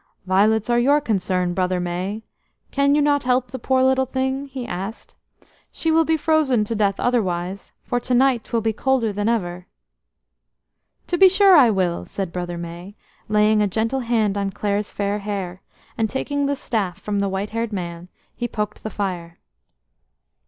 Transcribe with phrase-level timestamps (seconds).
[0.25, 2.23] "Violets are your concern, Brother May.
[2.71, 5.13] Cannot you help the poor little thing?" he asked.
[5.71, 9.67] "She will be frozen to death otherwise, for to night 'twill be colder than ever."
[11.05, 12.95] "To be sure I will," said Brother May,
[13.29, 15.61] laying a gentle hand on Clare's fair hair;
[15.99, 19.37] and taking the staff from the white haired man, he poked the fire.